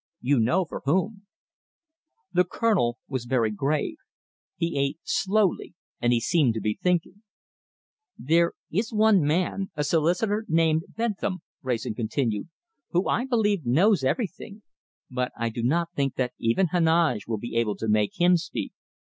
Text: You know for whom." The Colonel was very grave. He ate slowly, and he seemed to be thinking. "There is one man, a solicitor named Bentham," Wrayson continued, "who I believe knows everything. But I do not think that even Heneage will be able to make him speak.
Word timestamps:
You 0.21 0.39
know 0.39 0.65
for 0.65 0.81
whom." 0.85 1.27
The 2.33 2.43
Colonel 2.43 2.97
was 3.07 3.25
very 3.25 3.51
grave. 3.51 3.97
He 4.55 4.75
ate 4.79 4.97
slowly, 5.03 5.75
and 5.99 6.11
he 6.11 6.19
seemed 6.19 6.55
to 6.55 6.59
be 6.59 6.79
thinking. 6.81 7.21
"There 8.17 8.53
is 8.71 8.91
one 8.91 9.21
man, 9.21 9.69
a 9.75 9.83
solicitor 9.83 10.43
named 10.47 10.85
Bentham," 10.89 11.43
Wrayson 11.61 11.93
continued, 11.93 12.49
"who 12.89 13.07
I 13.07 13.25
believe 13.25 13.63
knows 13.63 14.03
everything. 14.03 14.63
But 15.11 15.33
I 15.37 15.49
do 15.49 15.61
not 15.61 15.91
think 15.93 16.15
that 16.15 16.33
even 16.39 16.69
Heneage 16.71 17.27
will 17.27 17.37
be 17.37 17.55
able 17.55 17.75
to 17.75 17.87
make 17.87 18.19
him 18.19 18.37
speak. 18.37 18.73